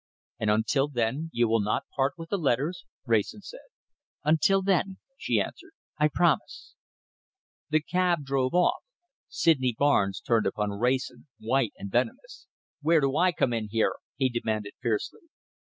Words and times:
"And 0.39 0.49
until 0.49 0.87
then 0.87 1.29
you 1.31 1.47
will 1.47 1.59
not 1.59 1.83
part 1.95 2.13
with 2.17 2.29
the 2.29 2.37
letters?" 2.39 2.87
Wrayson 3.05 3.43
said. 3.43 3.59
"Until 4.23 4.63
then," 4.63 4.97
she 5.15 5.39
answered, 5.39 5.73
"I 5.99 6.07
promise." 6.11 6.73
The 7.69 7.81
cab 7.83 8.23
drove 8.25 8.55
off. 8.55 8.81
Sydney 9.29 9.75
Barnes 9.77 10.19
turned 10.19 10.47
upon 10.47 10.71
Wrayson, 10.71 11.27
white 11.39 11.73
and 11.77 11.91
venomous. 11.91 12.47
"Where 12.81 13.01
do 13.01 13.15
I 13.15 13.31
come 13.31 13.53
in 13.53 13.67
here?" 13.69 13.93
he 14.15 14.27
demanded 14.29 14.73
fiercely. 14.81 15.21